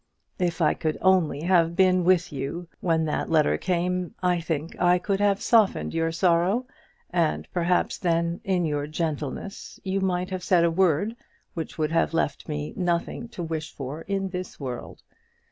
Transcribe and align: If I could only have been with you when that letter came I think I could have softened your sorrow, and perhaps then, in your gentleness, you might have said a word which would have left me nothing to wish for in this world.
If 0.39 0.63
I 0.63 0.73
could 0.73 0.97
only 0.99 1.41
have 1.41 1.75
been 1.75 2.03
with 2.03 2.33
you 2.33 2.67
when 2.79 3.05
that 3.05 3.29
letter 3.29 3.55
came 3.59 4.15
I 4.23 4.39
think 4.41 4.75
I 4.81 4.97
could 4.97 5.19
have 5.19 5.43
softened 5.43 5.93
your 5.93 6.11
sorrow, 6.11 6.65
and 7.11 7.47
perhaps 7.53 7.99
then, 7.99 8.41
in 8.43 8.65
your 8.65 8.87
gentleness, 8.87 9.79
you 9.83 10.01
might 10.01 10.31
have 10.31 10.41
said 10.41 10.63
a 10.63 10.71
word 10.71 11.15
which 11.53 11.77
would 11.77 11.91
have 11.91 12.15
left 12.15 12.49
me 12.49 12.73
nothing 12.75 13.27
to 13.29 13.43
wish 13.43 13.75
for 13.75 14.01
in 14.07 14.29
this 14.29 14.59
world. 14.59 15.03